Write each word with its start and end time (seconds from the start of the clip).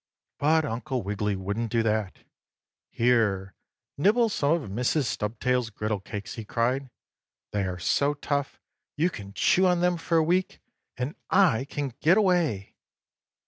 But 0.39 0.65
Uncle 0.65 1.03
Wiggily 1.03 1.35
wouldn't 1.35 1.71
do 1.71 1.83
that. 1.83 2.23
"Here, 2.89 3.53
nibble 3.99 4.29
some 4.29 4.53
of 4.63 4.67
Mrs. 4.67 5.03
Stubtail's 5.05 5.69
griddle 5.69 5.99
cakes!" 5.99 6.33
he 6.33 6.43
cried. 6.43 6.89
"They 7.51 7.65
are 7.65 7.77
so 7.77 8.15
tough 8.15 8.59
you 8.97 9.11
can 9.11 9.31
chew 9.33 9.67
on 9.67 9.81
them 9.81 9.97
for 9.97 10.17
a 10.17 10.23
week 10.23 10.59
and 10.97 11.13
I 11.29 11.65
can 11.65 11.93
get 11.99 12.17
away!" 12.17 12.77